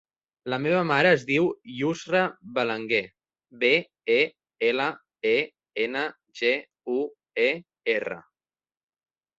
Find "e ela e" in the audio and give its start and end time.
4.15-5.37